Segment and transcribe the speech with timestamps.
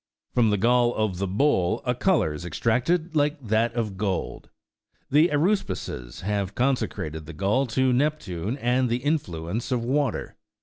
[0.33, 4.49] From the gall of the bull a colour is extracted like that of gold.
[5.11, 10.37] The aruspices have consecrated the gall to Nep tune and the influence of water.